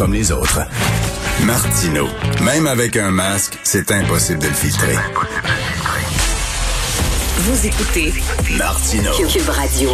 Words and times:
Comme 0.00 0.14
les 0.14 0.32
autres. 0.32 0.60
Martino. 1.44 2.08
Même 2.42 2.66
avec 2.66 2.96
un 2.96 3.10
masque, 3.10 3.58
c'est 3.62 3.92
impossible 3.92 4.38
de 4.38 4.46
le 4.46 4.54
filtrer. 4.54 4.94
Vous 7.36 7.66
écoutez 7.66 8.14
Martino. 8.56 9.10
Cube 9.30 9.50
Radio. 9.50 9.90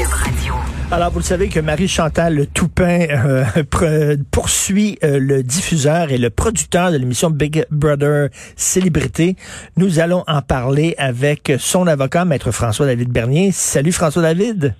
Alors, 0.93 1.11
vous 1.11 1.19
le 1.19 1.25
savez 1.25 1.49
que 1.49 1.59
Marie-Chantal 1.59 2.47
Toupin 2.55 3.09
euh, 3.11 4.17
poursuit 4.31 4.97
euh, 5.03 5.19
le 5.19 5.43
diffuseur 5.43 6.13
et 6.13 6.19
le 6.19 6.31
producteur 6.31 6.93
de 6.93 6.99
l'émission 6.99 7.29
Big 7.29 7.67
Brother 7.73 8.29
Célébrité. 8.55 9.35
Nous 9.77 9.99
allons 9.99 10.23
en 10.29 10.41
parler 10.41 10.95
avec 10.99 11.53
son 11.59 11.89
avocat, 11.89 12.25
Maître 12.25 12.53
François-David 12.53 13.09
Bernier. 13.09 13.51
Salut 13.51 13.91
François-David. 13.91 14.77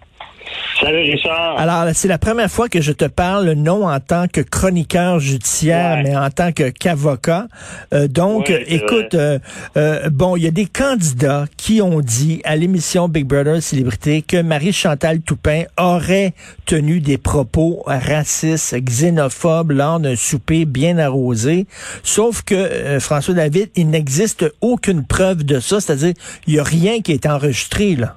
Salut 0.87 1.11
Richard. 1.11 1.59
Alors, 1.59 1.93
c'est 1.95 2.07
la 2.07 2.17
première 2.19 2.49
fois 2.49 2.69
que 2.69 2.81
je 2.81 2.93
te 2.93 3.07
parle, 3.07 3.51
non 3.55 3.89
en 3.89 3.99
tant 3.99 4.29
que 4.29 4.41
chroniqueur 4.41 5.19
judiciaire, 5.19 5.97
Ouais. 5.97 6.03
mais 6.05 6.17
en 6.17 6.31
tant 6.31 6.53
que 6.53 6.71
qu'avocat. 6.71 7.49
Euh, 7.93 8.07
donc, 8.07 8.51
Ouais, 8.51 8.65
écoute, 8.69 9.15
euh, 9.15 9.41
euh, 9.77 10.09
bon, 10.11 10.37
il 10.37 10.45
y 10.45 10.47
a 10.47 10.53
des 10.53 10.67
candidats 10.67 11.47
qui 11.57 11.83
ont 11.83 11.99
dit 11.99 12.41
à 12.45 12.55
l'émission 12.55 13.09
Big 13.09 13.25
Brother 13.27 13.61
Célébrité 13.61 14.23
que 14.23 14.41
Marie-Chantal 14.41 15.23
Toupin 15.23 15.65
aurait 15.77 16.35
tenu 16.67 17.01
des 17.01 17.19
propos 17.19 17.83
racistes, 17.85 18.77
xénophobes 18.77 19.73
lors 19.73 19.99
d'un 19.99 20.15
souper 20.15 20.67
bien 20.67 20.99
arrosé. 20.99 21.67
Sauf 22.05 22.43
que, 22.43 22.55
euh, 22.55 23.01
François 23.01 23.35
David, 23.35 23.71
il 23.75 23.91
n'existe 23.91 24.45
aucune 24.61 25.05
preuve 25.05 25.43
de 25.43 25.59
ça, 25.59 25.81
c'est-à-dire, 25.81 26.15
il 26.47 26.55
n'y 26.55 26.61
a 26.61 26.63
rien 26.63 27.01
qui 27.01 27.11
est 27.11 27.27
enregistré, 27.27 27.97
là. 27.97 28.15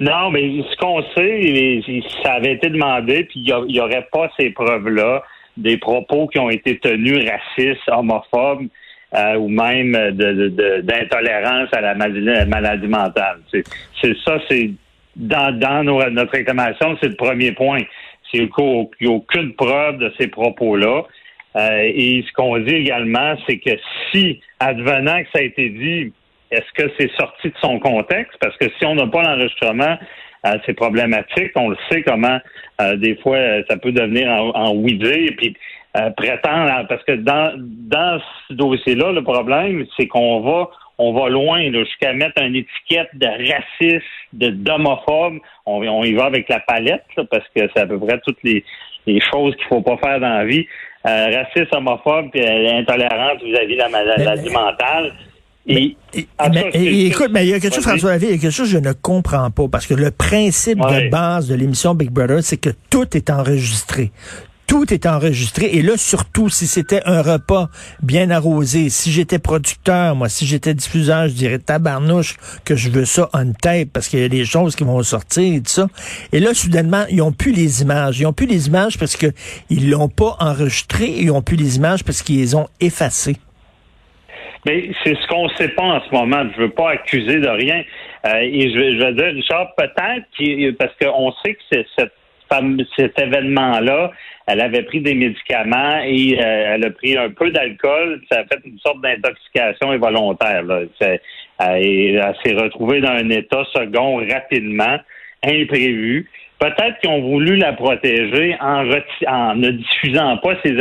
Non, 0.00 0.30
mais 0.30 0.62
ce 0.70 0.76
qu'on 0.76 1.02
sait, 1.14 2.02
ça 2.22 2.34
avait 2.34 2.54
été 2.54 2.68
demandé, 2.68 3.24
puis 3.24 3.40
il 3.46 3.64
n'y 3.68 3.80
aurait 3.80 4.08
pas 4.10 4.30
ces 4.38 4.50
preuves-là, 4.50 5.22
des 5.56 5.76
propos 5.76 6.26
qui 6.26 6.38
ont 6.38 6.50
été 6.50 6.78
tenus 6.78 7.24
racistes, 7.28 7.88
homophobes, 7.88 8.66
euh, 9.14 9.36
ou 9.36 9.48
même 9.48 9.92
d'intolérance 9.92 11.68
à 11.72 11.80
la 11.80 11.94
maladie, 11.94 12.88
mentale. 12.88 13.38
C'est 13.52 14.16
ça, 14.24 14.38
c'est 14.48 14.72
dans, 15.14 15.84
notre 16.10 16.32
réclamation, 16.32 16.96
c'est 17.00 17.10
le 17.10 17.14
premier 17.14 17.52
point. 17.52 17.82
C'est 18.32 18.48
qu'il 18.48 18.88
n'y 19.00 19.06
a 19.06 19.10
aucune 19.10 19.52
preuve 19.54 19.98
de 19.98 20.12
ces 20.18 20.26
propos-là. 20.26 21.04
Euh, 21.56 21.92
et 21.94 22.24
ce 22.26 22.32
qu'on 22.32 22.58
dit 22.58 22.74
également, 22.74 23.36
c'est 23.46 23.58
que 23.58 23.70
si, 24.10 24.40
advenant 24.58 25.22
que 25.22 25.28
ça 25.32 25.38
a 25.38 25.42
été 25.42 25.68
dit, 25.68 26.12
est-ce 26.54 26.72
que 26.82 26.90
c'est 26.98 27.10
sorti 27.16 27.48
de 27.48 27.58
son 27.60 27.78
contexte? 27.78 28.36
Parce 28.40 28.56
que 28.56 28.66
si 28.78 28.84
on 28.86 28.94
n'a 28.94 29.06
pas 29.06 29.22
l'enregistrement, 29.22 29.96
euh, 30.46 30.58
c'est 30.64 30.74
problématique. 30.74 31.52
On 31.56 31.68
le 31.68 31.76
sait 31.90 32.02
comment 32.02 32.38
euh, 32.80 32.96
des 32.96 33.16
fois 33.16 33.36
euh, 33.36 33.62
ça 33.68 33.76
peut 33.76 33.92
devenir 33.92 34.28
en, 34.28 34.50
en 34.50 34.74
oui-dire. 34.74 35.28
Et 35.30 35.34
puis 35.36 35.56
euh, 35.96 36.10
prétendre, 36.10 36.86
parce 36.88 37.04
que 37.04 37.12
dans, 37.12 37.52
dans 37.56 38.20
ce 38.48 38.54
dossier-là, 38.54 39.12
le 39.12 39.22
problème, 39.22 39.86
c'est 39.96 40.06
qu'on 40.06 40.40
va 40.40 40.70
on 40.96 41.12
va 41.12 41.28
loin 41.28 41.60
jusqu'à 41.72 42.12
mettre 42.12 42.40
une 42.40 42.54
étiquette 42.54 43.10
de 43.14 43.26
raciste, 43.26 44.06
de 44.32 44.50
d'homophobe. 44.50 45.38
On, 45.66 45.82
on 45.86 46.04
y 46.04 46.12
va 46.12 46.26
avec 46.26 46.48
la 46.48 46.60
palette, 46.60 47.04
là, 47.16 47.24
parce 47.30 47.46
que 47.54 47.68
c'est 47.74 47.80
à 47.80 47.86
peu 47.86 47.98
près 47.98 48.20
toutes 48.24 48.42
les, 48.44 48.64
les 49.06 49.20
choses 49.20 49.56
qu'il 49.56 49.66
faut 49.66 49.82
pas 49.82 49.96
faire 49.96 50.20
dans 50.20 50.28
la 50.38 50.44
vie. 50.44 50.66
Euh, 51.06 51.26
raciste, 51.34 51.74
homophobe, 51.74 52.30
puis 52.30 52.42
euh, 52.42 52.78
intolérance 52.78 53.42
vis-à-vis 53.42 53.74
de 53.74 53.80
la 53.80 53.88
maladie 53.88 54.50
mentale. 54.50 55.12
Et, 55.66 55.96
mais- 56.52 56.70
écoute, 57.06 57.28
mais 57.30 57.46
il 57.46 57.50
y 57.50 57.54
a 57.54 57.60
quelque 57.60 57.74
chose. 57.74 57.84
François 57.84 58.10
David, 58.10 58.28
il 58.28 58.32
y 58.32 58.38
a 58.38 58.38
quelque 58.38 58.50
chose 58.52 58.66
que 58.68 58.72
je 58.74 58.78
ne 58.78 58.92
comprends 58.92 59.50
pas, 59.50 59.68
parce 59.68 59.86
que 59.86 59.94
le 59.94 60.10
principe 60.10 60.78
Ouais. 60.84 61.04
de 61.06 61.10
base 61.10 61.48
de 61.48 61.54
l'émission 61.54 61.94
Big 61.94 62.10
Brother, 62.10 62.42
c'est 62.42 62.58
que 62.58 62.70
tout 62.90 63.16
est 63.16 63.30
enregistré. 63.30 64.12
Tout 64.66 64.92
est 64.94 65.04
enregistré. 65.04 65.66
Et 65.74 65.82
là, 65.82 65.92
surtout, 65.98 66.48
si 66.48 66.66
c'était 66.66 67.02
un 67.04 67.20
repas 67.20 67.68
bien 68.02 68.30
arrosé, 68.30 68.88
si 68.88 69.12
j'étais 69.12 69.38
producteur, 69.38 70.16
moi, 70.16 70.30
si 70.30 70.46
j'étais 70.46 70.72
diffuseur, 70.72 71.28
je 71.28 71.34
dirais 71.34 71.58
tabarnouche 71.58 72.36
que 72.64 72.74
je 72.74 72.88
veux 72.88 73.04
ça 73.04 73.28
on 73.34 73.52
tape 73.52 73.88
parce 73.92 74.08
qu'il 74.08 74.20
y 74.20 74.24
a 74.24 74.28
des 74.28 74.46
choses 74.46 74.74
qui 74.74 74.84
vont 74.84 75.02
sortir 75.02 75.54
et 75.54 75.60
tout 75.60 75.70
ça. 75.70 75.88
Et 76.32 76.40
là, 76.40 76.54
soudainement, 76.54 77.04
ils 77.10 77.20
ont 77.20 77.30
plus 77.32 77.52
les 77.52 77.82
images. 77.82 78.18
Ils 78.20 78.26
ont 78.26 78.32
plus 78.32 78.46
les 78.46 78.66
images 78.68 78.98
parce 78.98 79.16
que 79.16 79.32
ils 79.68 79.90
l'ont 79.90 80.08
pas 80.08 80.36
enregistré 80.40 81.04
et 81.06 81.22
ils 81.24 81.30
ont 81.30 81.42
plus 81.42 81.56
les 81.56 81.76
images 81.76 82.02
parce 82.02 82.22
qu'ils 82.22 82.38
les 82.38 82.54
ont 82.54 82.66
effacées. 82.80 83.36
Mais 84.66 84.90
c'est 85.02 85.14
ce 85.14 85.26
qu'on 85.28 85.44
ne 85.44 85.54
sait 85.54 85.68
pas 85.70 85.82
en 85.82 86.00
ce 86.00 86.10
moment. 86.14 86.44
Je 86.56 86.62
veux 86.62 86.70
pas 86.70 86.90
accuser 86.92 87.38
de 87.40 87.48
rien. 87.48 87.82
Euh, 88.26 88.38
et 88.40 88.70
je, 88.70 88.98
je 88.98 89.04
veux 89.04 89.12
dire, 89.12 89.34
Richard, 89.34 89.74
peut-être 89.76 90.24
qu'il- 90.36 90.74
parce 90.76 90.94
qu'on 91.02 91.32
sait 91.44 91.54
que 91.54 91.60
c'est 91.70 91.86
cet 92.96 93.18
événement-là, 93.18 94.12
elle 94.46 94.60
avait 94.60 94.82
pris 94.82 95.00
des 95.00 95.14
médicaments 95.14 95.98
et 96.04 96.38
euh, 96.40 96.74
elle 96.74 96.84
a 96.86 96.90
pris 96.90 97.16
un 97.16 97.30
peu 97.30 97.50
d'alcool. 97.50 98.20
Ça 98.30 98.40
a 98.40 98.44
fait 98.44 98.60
une 98.64 98.78
sorte 98.78 99.00
d'intoxication 99.02 99.90
involontaire. 99.90 100.62
Là. 100.62 100.82
Euh, 101.02 101.16
et 101.80 102.14
elle 102.14 102.34
s'est 102.44 102.54
retrouvée 102.54 103.00
dans 103.00 103.10
un 103.10 103.28
état 103.30 103.64
second 103.74 104.16
rapidement, 104.30 104.98
imprévu. 105.44 106.30
Peut-être 106.60 106.98
qu'ils 107.00 107.10
ont 107.10 107.22
voulu 107.22 107.56
la 107.56 107.72
protéger 107.72 108.56
en, 108.60 108.84
en 109.26 109.56
ne 109.56 109.70
diffusant 109.70 110.36
pas 110.38 110.54
ces, 110.64 110.76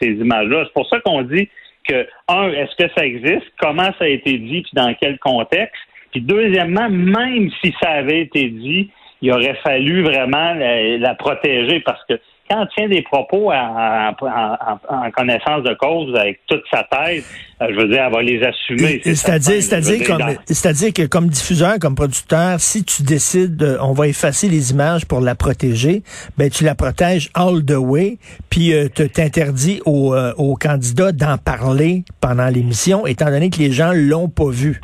ces 0.00 0.08
images-là. 0.08 0.64
C'est 0.66 0.72
pour 0.74 0.88
ça 0.88 0.98
qu'on 1.00 1.22
dit 1.22 1.48
que, 1.86 2.06
un, 2.28 2.48
est-ce 2.50 2.74
que 2.76 2.90
ça 2.96 3.04
existe? 3.04 3.46
Comment 3.58 3.92
ça 3.98 4.04
a 4.04 4.08
été 4.08 4.38
dit? 4.38 4.62
Puis 4.62 4.72
dans 4.74 4.94
quel 5.00 5.18
contexte? 5.18 5.82
Puis 6.10 6.20
deuxièmement, 6.20 6.88
même 6.88 7.50
si 7.62 7.74
ça 7.82 7.90
avait 7.90 8.20
été 8.20 8.48
dit, 8.48 8.90
il 9.20 9.32
aurait 9.32 9.58
fallu 9.62 10.02
vraiment 10.02 10.54
la, 10.54 10.98
la 10.98 11.14
protéger 11.14 11.80
parce 11.80 12.04
que 12.06 12.20
quand 12.52 12.66
tient 12.76 12.88
des 12.88 13.02
propos 13.02 13.50
en, 13.50 13.54
en- 13.54 14.26
en- 14.26 15.06
en 15.06 15.10
connaissance 15.10 15.62
de 15.62 15.74
cause 15.74 16.14
avec 16.16 16.40
toute 16.46 16.62
sa 16.70 16.82
tête, 16.84 17.24
euh, 17.62 17.66
je 17.70 17.74
veux 17.74 17.88
dire, 17.88 18.02
elle 18.06 18.12
va 18.12 18.22
les 18.22 18.42
assumer. 18.42 19.00
C'est-à-dire, 19.04 19.62
c'est-à-dire, 19.62 20.06
comme, 20.06 20.22
c'est-à-dire 20.46 20.92
que 20.92 21.06
comme 21.06 21.28
diffuseur, 21.28 21.78
comme 21.80 21.94
producteur, 21.94 22.60
si 22.60 22.84
tu 22.84 23.02
décides, 23.02 23.78
on 23.80 23.92
va 23.92 24.08
effacer 24.08 24.48
les 24.48 24.70
images 24.72 25.06
pour 25.06 25.20
la 25.20 25.34
protéger, 25.34 26.02
ben 26.36 26.50
tu 26.50 26.64
la 26.64 26.74
protèges 26.74 27.30
all 27.34 27.64
the 27.64 27.76
way, 27.78 28.18
puis 28.50 28.74
euh, 28.74 28.88
te 28.88 29.02
t'interdis 29.02 29.80
aux, 29.86 30.14
euh, 30.14 30.34
aux 30.36 30.56
candidats 30.56 31.12
d'en 31.12 31.38
parler 31.38 32.04
pendant 32.20 32.48
l'émission, 32.48 33.06
étant 33.06 33.26
donné 33.30 33.48
que 33.50 33.58
les 33.58 33.72
gens 33.72 33.92
l'ont 33.94 34.28
pas 34.28 34.50
vu. 34.50 34.80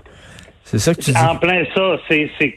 C'est 0.64 0.78
ça 0.78 0.94
que 0.94 1.00
tu 1.00 1.10
dis. 1.10 1.16
En 1.18 1.36
plein 1.36 1.64
ça, 1.74 1.96
c'est 2.08 2.30
c'est 2.38 2.56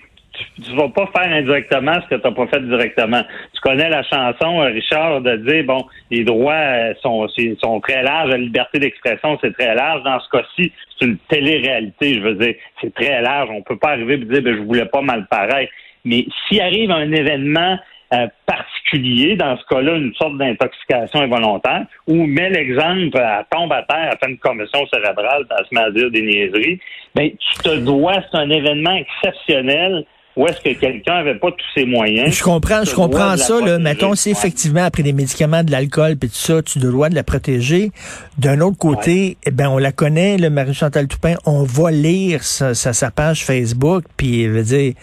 tu, 0.63 0.75
vas 0.75 0.90
pas 0.90 1.09
faire 1.16 1.31
indirectement 1.34 1.94
ce 1.96 2.16
que 2.16 2.22
tu 2.22 2.28
n'as 2.28 2.34
pas 2.34 2.47
fait 2.47 2.62
directement. 2.62 3.22
Tu 3.53 3.62
connais 3.62 3.90
la 3.90 4.03
chanson, 4.03 4.62
euh, 4.62 4.66
Richard, 4.68 5.22
de 5.22 5.35
dire 5.38 5.63
bon, 5.66 5.85
les 6.09 6.24
droits 6.24 6.53
euh, 6.53 6.94
sont 7.02 7.28
sont 7.62 7.79
très 7.81 8.03
larges, 8.03 8.31
la 8.31 8.38
liberté 8.38 8.79
d'expression 8.79 9.38
c'est 9.41 9.53
très 9.53 9.75
large. 9.75 10.03
Dans 10.03 10.19
ce 10.19 10.29
cas-ci, 10.29 10.72
c'est 10.97 11.06
une 11.06 11.18
télé-réalité. 11.29 12.16
Je 12.16 12.19
veux 12.19 12.35
dire, 12.35 12.56
c'est 12.81 12.94
très 12.94 13.22
large. 13.22 13.50
On 13.52 13.62
peut 13.62 13.78
pas 13.78 13.91
arriver 13.91 14.16
et 14.16 14.18
dire 14.18 14.41
ben 14.41 14.56
je 14.56 14.62
voulais 14.62 14.85
pas 14.85 15.02
mal 15.02 15.28
paraître. 15.28 15.72
Mais 16.03 16.25
s'il 16.47 16.62
arrive 16.62 16.91
un 16.91 17.12
événement 17.12 17.78
euh, 18.13 18.28
particulier, 18.46 19.38
dans 19.38 19.56
ce 19.58 19.63
cas-là, 19.73 19.96
une 19.96 20.13
sorte 20.16 20.38
d'intoxication 20.38 21.22
involontaire, 21.22 21.85
ou 22.08 22.26
met 22.26 22.49
l'exemple, 22.49 23.17
elle 23.17 23.46
tombe 23.49 23.72
à 23.72 23.84
terre, 23.84 24.09
elle 24.11 24.17
fait 24.22 24.32
une 24.32 24.37
commotion 24.37 24.85
cérébrale, 24.87 25.46
elle 25.49 25.66
se 25.66 25.73
met 25.73 25.82
à 25.82 25.91
dire 25.91 26.11
des 26.11 26.22
niaiseries, 26.22 26.78
ben, 27.16 27.29
tu 27.29 27.64
te 27.64 27.78
dois, 27.78 28.16
c'est 28.29 28.37
un 28.37 28.49
événement 28.49 28.96
exceptionnel 28.96 30.05
où 30.38 30.48
est-ce 30.48 30.62
que 30.62 30.80
quelqu'un 30.80 31.16
avait 31.16 31.36
pas 31.36 31.52
tous 31.52 31.66
ses 31.76 31.86
moyens. 31.86 32.34
Je 32.34 32.42
comprends, 32.44 32.86
je 32.86 32.96
comprends 32.96 33.36
ça, 33.36 33.60
là. 33.60 33.80
Mettons, 33.80 34.16
si 34.16 34.30
effectivement, 34.30 34.84
après 34.84 35.04
des 35.04 35.12
médicaments, 35.14 35.64
de 35.64 35.72
l'alcool, 35.72 36.16
puis 36.16 36.30
tout 36.30 36.36
ça, 36.36 36.62
tu 36.62 36.80
dois 36.80 37.10
de 37.10 37.16
la 37.16 37.24
protéger. 37.24 37.92
D'un 38.38 38.62
autre 38.62 38.78
côté, 38.78 39.38
eh 39.44 39.52
ben, 39.52 39.68
on 39.68 39.78
la 39.78 39.92
connaît, 39.92 40.38
le 40.38 40.50
Marie-Chantal 40.50 41.08
Toupin, 41.08 41.36
on 41.46 41.64
va 41.64 41.92
lire 41.92 42.44
sa, 42.44 42.74
sa, 42.74 42.94
sa 42.94 43.12
page 43.12 43.46
Facebook, 43.46 44.06
puis, 44.16 44.48
veut 44.48 44.64
dire, 44.64 44.94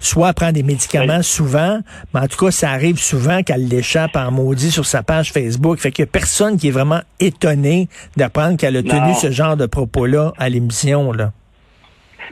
soit 0.00 0.28
elle 0.28 0.34
prend 0.34 0.52
des 0.52 0.62
médicaments 0.62 1.18
Oui. 1.18 1.24
souvent, 1.24 1.80
mais 2.14 2.20
en 2.20 2.26
tout 2.26 2.44
cas, 2.46 2.50
ça 2.50 2.70
arrive 2.70 2.98
souvent 2.98 3.42
qu'elle 3.42 3.68
l'échappe 3.68 4.16
en 4.16 4.30
maudit 4.30 4.70
sur 4.70 4.86
sa 4.86 5.02
page 5.02 5.32
Facebook. 5.32 5.78
Fait 5.78 5.90
qu'il 5.92 6.02
y 6.02 6.08
a 6.08 6.10
personne 6.10 6.56
qui 6.56 6.68
est 6.68 6.72
vraiment 6.72 7.00
étonné 7.20 7.88
d'apprendre 8.16 8.56
qu'elle 8.56 8.76
a 8.76 8.82
tenu 8.82 9.14
ce 9.20 9.30
genre 9.30 9.56
de 9.56 9.66
propos-là 9.66 10.32
à 10.38 10.48
l'émission, 10.48 11.12
là. 11.12 11.32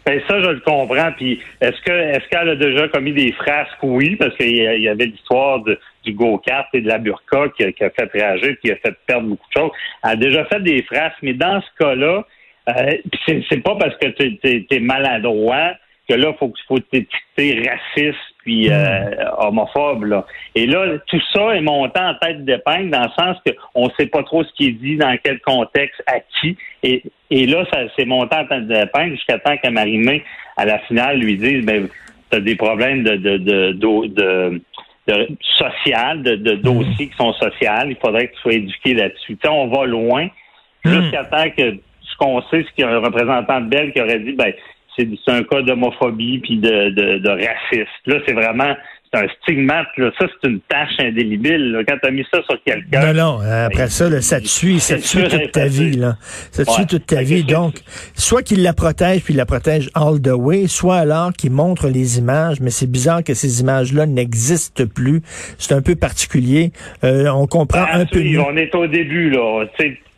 Ben 0.04 0.20
ça, 0.28 0.40
je 0.42 0.50
le 0.50 0.60
comprends. 0.60 1.12
Puis 1.16 1.40
est-ce 1.60 1.80
que 1.82 1.90
est-ce 1.92 2.28
qu'elle 2.28 2.48
a 2.50 2.56
déjà 2.56 2.88
commis 2.88 3.12
des 3.12 3.32
frasques? 3.32 3.78
Oui, 3.82 4.16
parce 4.16 4.36
qu'il 4.36 4.54
y 4.56 4.88
avait 4.88 5.06
l'histoire 5.06 5.62
du 6.04 6.12
go-kart 6.12 6.68
et 6.74 6.80
de 6.80 6.88
la 6.88 6.98
burqa 6.98 7.48
qui, 7.56 7.64
a- 7.64 7.72
qui 7.72 7.82
a 7.84 7.90
fait 7.90 8.10
réagir, 8.12 8.56
qui 8.60 8.70
a 8.70 8.76
fait 8.76 8.94
perdre 9.06 9.28
beaucoup 9.28 9.46
de 9.54 9.60
choses. 9.60 9.70
Elle 10.04 10.10
a 10.10 10.16
déjà 10.16 10.44
fait 10.46 10.60
des 10.62 10.82
phrases, 10.82 11.12
mais 11.22 11.32
dans 11.34 11.60
ce 11.60 11.66
cas-là, 11.84 12.24
euh, 12.68 12.92
c'est, 13.26 13.62
pas 13.62 13.76
parce 13.76 13.96
que 13.96 14.08
tu 14.08 14.66
es, 14.70 14.80
maladroit 14.80 15.72
que 16.08 16.14
là, 16.14 16.32
faut 16.38 16.48
qu'il 16.48 16.64
faut 16.66 16.78
t'étiqueter 16.80 17.68
raciste 17.68 18.18
puis 18.46 18.70
euh, 18.70 19.10
homophobe. 19.38 20.04
Là. 20.04 20.24
Et 20.54 20.66
là, 20.66 20.96
tout 21.08 21.20
ça 21.34 21.54
est 21.56 21.60
monté 21.60 22.00
en 22.00 22.14
tête 22.14 22.44
d'épingle 22.44 22.90
dans 22.90 23.02
le 23.02 23.10
sens 23.18 23.36
que 23.44 23.52
on 23.74 23.90
sait 23.98 24.06
pas 24.06 24.22
trop 24.22 24.44
ce 24.44 24.52
qui 24.54 24.68
est 24.68 24.72
dit, 24.72 24.96
dans 24.96 25.14
quel 25.22 25.40
contexte, 25.40 26.02
à 26.06 26.20
qui. 26.20 26.56
Et, 26.82 27.02
et 27.30 27.46
là, 27.46 27.66
ça 27.72 27.80
s'est 27.96 28.06
monté 28.06 28.34
en 28.36 28.46
tête 28.46 28.68
d'épingle 28.68 29.16
jusqu'à 29.16 29.38
temps 29.40 29.56
Marie-Mé, 29.70 30.22
à 30.56 30.64
la 30.64 30.78
finale, 30.80 31.18
lui 31.18 31.36
dise 31.36 31.66
ben, 31.66 31.88
tu 32.30 32.36
as 32.38 32.40
des 32.40 32.54
problèmes 32.56 33.02
de, 33.02 33.16
de, 33.16 33.36
de, 33.36 33.72
de, 33.72 34.06
de- 34.06 34.62
de 35.08 35.28
social, 35.56 36.22
de, 36.24 36.34
de 36.34 36.54
dossiers 36.56 37.08
qui 37.08 37.16
sont 37.16 37.32
sociaux. 37.34 37.70
Il 37.88 37.96
faudrait 38.00 38.26
que 38.26 38.34
tu 38.34 38.40
sois 38.40 38.54
éduqué 38.54 38.94
là-dessus. 38.94 39.36
Tu 39.36 39.40
sais, 39.40 39.48
on 39.48 39.68
va 39.68 39.86
loin 39.86 40.26
jusqu'à 40.84 41.24
temps 41.24 41.48
que 41.56 41.76
ce 42.00 42.16
qu'on 42.18 42.40
sait, 42.42 42.64
c'est 42.64 42.74
qu'il 42.74 42.84
y 42.84 42.88
a 42.88 42.90
un 42.90 42.98
représentant 42.98 43.60
de 43.60 43.68
Belle 43.68 43.92
qui 43.92 44.00
aurait 44.00 44.18
dit 44.18 44.32
ben 44.32 44.52
c'est 44.96 45.32
un 45.32 45.42
cas 45.44 45.62
d'homophobie 45.62 46.38
puis 46.40 46.58
de, 46.58 46.90
de, 46.90 47.18
de 47.18 47.28
racisme. 47.28 47.90
Là, 48.06 48.16
c'est 48.26 48.34
vraiment 48.34 48.74
c'est 49.12 49.20
un 49.22 49.28
stigmate. 49.42 49.86
Là. 49.98 50.10
Ça, 50.18 50.26
c'est 50.42 50.48
une 50.50 50.58
tâche 50.62 50.90
indélébile. 50.98 51.70
Là. 51.72 51.84
Quand 51.86 51.96
tu 52.02 52.08
as 52.08 52.10
mis 52.10 52.26
ça 52.28 52.40
sur 52.42 52.60
quelqu'un. 52.64 53.12
Non, 53.12 53.38
non, 53.38 53.40
après 53.66 53.86
ça, 53.86 54.10
là, 54.10 54.20
ça 54.20 54.40
te 54.40 54.48
suit, 54.48 54.80
ça 54.80 54.96
te 54.96 55.02
suit 55.02 55.22
toute 55.28 55.52
ta 55.52 55.66
vie, 55.68 55.92
là. 55.92 56.16
Ça 56.50 56.64
te 56.64 56.70
Ouais. 56.70 56.76
suit 56.76 56.86
toute 56.86 57.06
ta 57.06 57.22
vie. 57.22 57.44
Donc, 57.44 57.74
soit 58.14 58.42
qu'il 58.42 58.64
la 58.64 58.72
protège, 58.72 59.22
puis 59.22 59.32
il 59.34 59.36
la 59.36 59.46
protège 59.46 59.90
all 59.94 60.20
the 60.20 60.32
way, 60.34 60.66
soit 60.66 60.96
alors 60.96 61.32
qu'il 61.32 61.52
montre 61.52 61.88
les 61.88 62.18
images, 62.18 62.60
mais 62.60 62.70
c'est 62.70 62.90
bizarre 62.90 63.22
que 63.22 63.32
ces 63.34 63.60
images-là 63.60 64.06
n'existent 64.06 64.86
plus. 64.92 65.22
C'est 65.56 65.74
un 65.74 65.82
peu 65.82 65.94
particulier. 65.94 66.72
Euh, 67.04 67.28
on 67.28 67.46
comprend 67.46 67.84
À 67.84 67.98
un 67.98 68.06
peu 68.06 68.18
suivre. 68.18 68.42
mieux. 68.42 68.48
On 68.52 68.56
est 68.56 68.74
au 68.74 68.88
début, 68.88 69.30
là. 69.30 69.66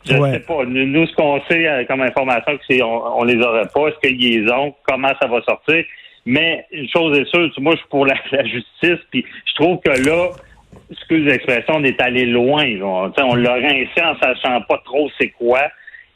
Je 0.05 0.15
Ouais. 0.15 0.33
sais 0.33 0.39
pas. 0.41 0.65
Nous, 0.65 0.85
nous, 0.87 1.05
ce 1.07 1.15
qu'on 1.15 1.41
sait 1.49 1.67
euh, 1.67 1.83
comme 1.85 2.01
information, 2.01 2.57
c'est 2.69 2.81
on, 2.81 3.19
on 3.19 3.23
les 3.23 3.41
aurait 3.41 3.67
pas. 3.73 3.87
Est-ce 3.87 4.07
qu'ils 4.07 4.43
les 4.45 4.51
ont? 4.51 4.73
Comment 4.87 5.11
ça 5.21 5.27
va 5.27 5.41
sortir? 5.41 5.83
Mais 6.25 6.65
une 6.71 6.87
chose 6.89 7.17
est 7.17 7.25
sûre, 7.25 7.49
moi, 7.59 7.73
je 7.73 7.79
suis 7.79 7.87
pour 7.89 8.05
la, 8.05 8.15
la 8.31 8.43
justice, 8.45 8.99
puis 9.11 9.25
je 9.45 9.53
trouve 9.55 9.79
que 9.83 9.89
là, 10.07 10.29
excuse 10.91 11.25
l'expression, 11.25 11.75
on 11.77 11.83
est 11.83 11.99
allé 12.01 12.25
loin. 12.25 12.63
sais, 13.15 13.23
On 13.23 13.35
l'a 13.35 13.53
rincé 13.53 14.01
en 14.03 14.15
sachant 14.21 14.61
pas 14.61 14.81
trop 14.85 15.09
c'est 15.19 15.29
quoi. 15.29 15.61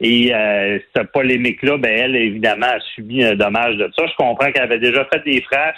Et 0.01 0.33
euh, 0.33 0.79
cette 0.93 1.11
polémique-là, 1.13 1.77
ben 1.77 1.91
elle, 1.91 2.15
évidemment, 2.15 2.65
a 2.65 2.79
subi 2.95 3.23
un 3.23 3.35
dommage 3.35 3.77
de 3.77 3.89
ça. 3.97 4.05
Je 4.05 4.15
comprends 4.17 4.51
qu'elle 4.51 4.63
avait 4.63 4.79
déjà 4.79 5.05
fait 5.05 5.23
des 5.23 5.39
phrases, 5.41 5.75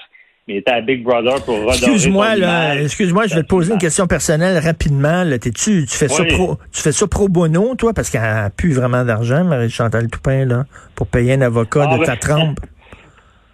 mais 0.47 0.53
elle 0.55 0.59
était 0.59 0.71
à 0.71 0.81
Big 0.81 1.03
Brother 1.03 1.43
pour 1.43 1.55
redorer 1.55 1.73
Excuse-moi, 1.75 2.35
là, 2.35 2.75
excuse-moi, 2.81 3.27
je 3.27 3.35
vais 3.35 3.41
te 3.43 3.47
poser 3.47 3.73
une 3.73 3.79
question 3.79 4.05
personnelle 4.07 4.57
rapidement. 4.59 5.23
Là, 5.23 5.39
t'es-tu, 5.39 5.85
tu 5.85 5.97
fais 5.97 6.07
ça 6.07 6.23
pro, 6.25 6.57
tu 6.71 6.81
fais 6.81 6.91
ça 6.91 7.07
pro 7.07 7.27
bono, 7.29 7.75
toi, 7.75 7.93
parce 7.93 8.09
qu'elle 8.09 8.21
a 8.23 8.49
plus 8.49 8.73
vraiment 8.73 9.03
d'argent, 9.03 9.43
Marie-Chantal 9.43 10.07
Toupin, 10.09 10.45
là, 10.45 10.65
pour 10.95 11.07
payer 11.07 11.33
un 11.33 11.41
avocat 11.41 11.87
Ah, 11.89 11.93
de 11.95 11.99
ben- 11.99 12.05
ta 12.05 12.15
trempe. 12.17 12.59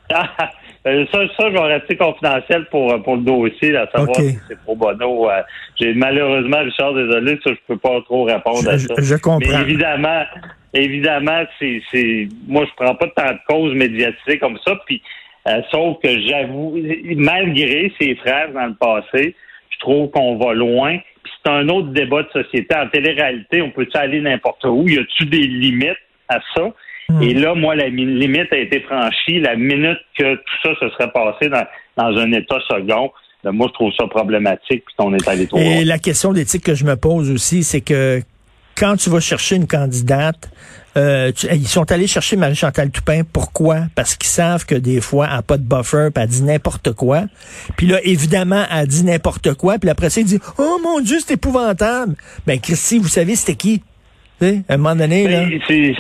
Euh, 0.88 1.06
ça, 1.12 1.20
ça, 1.38 1.44
je 1.48 1.54
vais 1.54 1.60
rester 1.76 1.96
confidentiel 1.96 2.66
pour, 2.72 2.92
euh, 2.92 2.98
pour 2.98 3.16
le 3.16 3.22
dossier, 3.22 3.78
à 3.78 3.88
savoir 3.92 4.16
si 4.16 4.36
c'est 4.48 4.58
pro 4.64 4.76
bono. 4.76 5.30
euh, 5.30 5.42
j'ai 5.80 5.94
malheureusement, 5.94 6.58
Richard, 6.58 6.96
désolé, 6.96 7.40
ça, 7.44 7.52
je 7.52 7.60
peux 7.68 7.78
pas 7.78 8.02
trop 8.06 8.24
répondre 8.24 8.68
à 8.68 8.78
Je- 8.78 8.88
ça. 8.88 8.96
je 8.98 9.16
comprends. 9.18 9.38
Mais 9.48 9.62
évidemment, 9.62 10.24
évidemment, 10.74 11.44
c'est, 11.60 11.84
c'est, 11.92 12.28
moi, 12.48 12.66
je 12.66 12.84
prends 12.84 12.96
pas 12.96 13.06
tant 13.16 13.32
de 13.32 13.38
causes 13.48 13.76
médiatisées 13.76 14.40
comme 14.40 14.58
ça, 14.66 14.76
puis, 14.88 15.04
euh, 15.48 15.62
sauf 15.72 15.98
que 16.04 16.10
j'avoue, 16.28 16.78
malgré 17.16 17.92
ces 18.00 18.16
phrases 18.16 18.54
dans 18.54 18.68
le 18.68 18.76
passé, 18.76 19.36
je 19.70 19.80
trouve 19.80 20.10
qu'on 20.12 20.38
va 20.38 20.54
loin. 20.54 20.98
Puis 21.24 21.34
c'est 21.44 21.52
un 21.52 21.68
autre 21.70 21.90
débat 21.90 22.24
de 22.24 22.30
société. 22.44 22.76
En 22.76 22.88
télé-réalité, 22.90 23.62
on 23.62 23.72
peut-tu 23.72 23.98
aller 23.98 24.22
n'importe 24.22 24.64
où? 24.66 24.88
Y 24.88 25.00
a-tu 25.00 25.26
des 25.26 25.48
limites 25.48 25.98
à 26.30 26.40
ça? 26.56 26.72
Hmm. 27.10 27.22
Et 27.22 27.34
là, 27.34 27.56
moi, 27.56 27.76
la 27.76 27.90
mi- 27.90 28.06
limite 28.06 28.54
a 28.54 28.58
été 28.58 28.80
franchie 28.82 29.40
la 29.40 29.56
minute 29.56 30.00
que 30.18 30.36
tout 30.36 30.58
ça 30.64 30.70
se 30.80 30.90
serait 30.92 31.12
passé 31.12 31.50
dans, 31.50 31.66
dans 31.98 32.18
un 32.18 32.32
état 32.32 32.60
second. 32.70 33.12
Ben, 33.44 33.52
moi, 33.52 33.68
je 33.70 33.74
trouve 33.74 33.92
ça 34.00 34.06
problématique, 34.08 34.84
puis 34.86 34.96
qu'on 34.98 35.14
est 35.16 35.28
allé 35.28 35.48
trop 35.48 35.58
loin. 35.58 35.66
Et 35.66 35.84
la 35.84 35.98
question 35.98 36.32
d'éthique 36.32 36.64
que 36.64 36.76
je 36.76 36.86
me 36.86 36.96
pose 36.96 37.32
aussi, 37.32 37.64
c'est 37.64 37.82
que 37.82 38.22
quand 38.75 38.95
tu 38.97 39.09
vas 39.09 39.19
chercher 39.19 39.56
une 39.56 39.68
candidate, 39.68 40.50
euh, 40.97 41.31
tu- 41.31 41.47
ils 41.53 41.68
sont 41.68 41.89
allés 41.91 42.07
chercher 42.07 42.35
Marie-Chantal 42.35 42.91
Toupin. 42.91 43.21
Pourquoi? 43.31 43.83
Parce 43.95 44.15
qu'ils 44.15 44.29
savent 44.29 44.65
que 44.65 44.75
des 44.75 45.00
fois, 45.01 45.27
elle 45.29 45.35
n'a 45.38 45.41
pas 45.41 45.57
de 45.57 45.63
buffer, 45.63 46.09
puis 46.13 46.23
elle 46.23 46.29
dit 46.29 46.44
n'importe 46.44 46.94
quoi. 46.94 47.23
Puis 47.77 47.88
là, 47.88 48.00
évidemment, 48.03 48.63
elle 48.71 48.88
dit 48.88 49.03
n'importe 49.06 49.53
quoi. 49.53 49.77
Puis 49.79 49.89
après 49.89 50.09
ça, 50.09 50.19
il 50.21 50.25
dit 50.27 50.39
«Oh 50.57 50.79
mon 50.83 51.00
Dieu, 51.00 51.18
c'est 51.25 51.35
épouvantable!» 51.35 52.15
Ben, 52.45 52.59
Christy, 52.59 52.97
vous 53.00 53.07
savez, 53.07 53.35
c'était 53.35 53.56
qui? 53.56 53.79
Tu 54.41 54.47
sais, 54.47 54.62
à 54.68 54.73
un 54.73 54.77
moment 54.77 54.95
donné, 54.95 55.27
là... 55.27 55.45
Mais 55.45 55.94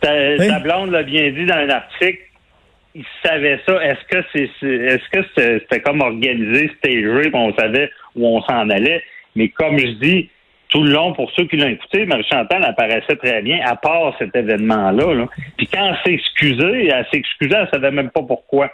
ta, 0.00 0.12
Oui. 0.38 0.48
ta 0.48 0.60
blonde 0.60 0.90
l'a 0.92 1.02
bien 1.02 1.30
dit 1.32 1.44
dans 1.44 1.56
un 1.56 1.68
article. 1.68 2.18
Il 2.94 3.04
savait 3.24 3.60
ça. 3.66 3.74
Est-ce 3.84 4.04
que 4.10 4.24
c'est, 4.32 4.66
est-ce 4.66 5.08
que 5.12 5.24
c'était, 5.36 5.80
comme 5.82 6.00
organisé, 6.00 6.70
stagé, 6.78 7.30
on 7.34 7.54
savait 7.54 7.90
où 8.16 8.26
on 8.26 8.42
s'en 8.42 8.68
allait? 8.70 9.02
Mais 9.36 9.48
comme 9.50 9.78
je 9.78 9.92
dis, 10.00 10.30
tout 10.70 10.82
le 10.84 10.92
long, 10.92 11.12
pour 11.12 11.30
ceux 11.32 11.46
qui 11.46 11.56
l'ont 11.56 11.68
écouté, 11.68 12.06
Marie-Chantal 12.06 12.64
apparaissait 12.64 13.16
très 13.16 13.42
bien, 13.42 13.58
à 13.66 13.76
part 13.76 14.14
cet 14.18 14.34
événement-là. 14.34 15.14
Là. 15.14 15.26
Puis 15.56 15.66
quand 15.66 15.84
elle 15.84 15.98
s'est 16.04 16.14
excusée, 16.14 16.88
elle 16.88 17.06
s'est 17.10 17.18
excusée, 17.18 17.54
elle 17.54 17.68
savait 17.72 17.90
même 17.90 18.10
pas 18.10 18.22
pourquoi. 18.22 18.70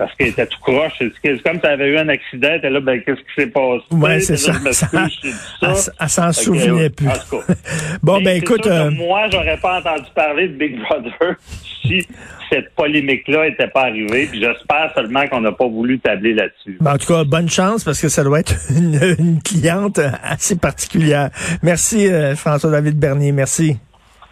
Parce 0.00 0.14
qu'elle 0.14 0.28
était 0.28 0.46
tout 0.46 0.60
croche. 0.62 0.94
C'est 0.98 1.42
comme 1.42 1.56
si 1.56 1.60
elle 1.62 1.72
avait 1.72 1.88
eu 1.90 1.98
un 1.98 2.08
accident, 2.08 2.56
elle 2.62 2.72
là, 2.72 2.80
ben, 2.80 3.02
qu'est-ce 3.02 3.20
qui 3.20 3.34
s'est 3.36 3.48
passé? 3.48 3.84
Ouais, 3.90 4.18
c'est 4.20 4.32
Puis 4.36 4.64
là, 4.64 4.72
ça. 4.72 4.86
ça. 4.88 5.92
Elle, 6.00 6.08
s'en 6.08 6.28
que, 6.28 6.32
souvenait 6.36 6.88
plus. 6.88 7.06
Bon, 8.02 8.16
Mais 8.16 8.24
ben 8.24 8.36
écoute... 8.38 8.64
sûr 8.64 8.72
que 8.72 8.78
euh, 8.78 8.90
moi, 8.92 9.28
j'aurais 9.30 9.58
pas 9.58 9.78
entendu 9.80 10.06
parler 10.14 10.48
de 10.48 10.54
Big 10.54 10.80
Brother 10.80 11.12
si 11.82 12.06
cette 12.50 12.74
polémique-là 12.76 13.48
était 13.48 13.68
pas 13.68 13.82
arrivée. 13.88 14.26
Puis 14.30 14.40
j'espère 14.40 14.90
seulement 14.94 15.26
qu'on 15.28 15.42
n'a 15.42 15.52
pas 15.52 15.68
voulu 15.68 15.98
tabler 15.98 16.32
là-dessus. 16.32 16.78
Ben, 16.80 16.94
en 16.94 16.96
tout 16.96 17.12
cas, 17.12 17.24
bonne 17.24 17.50
chance 17.50 17.84
parce 17.84 18.00
que 18.00 18.08
ça 18.08 18.24
doit 18.24 18.40
être 18.40 18.54
une, 18.74 18.98
une 19.18 19.42
cliente 19.42 20.00
assez 20.22 20.56
particulière. 20.56 21.28
Merci, 21.62 22.10
euh, 22.10 22.34
François-David 22.36 22.98
Bernier. 22.98 23.32
Merci. 23.32 23.76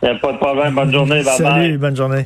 Pas 0.01 0.15
de 0.15 0.39
problème. 0.39 0.75
Bonne 0.75 0.93
journée. 0.95 1.23
Bye 1.23 1.37
Salut, 1.37 1.69
bye. 1.73 1.77
bonne 1.77 1.97
journée. 1.97 2.25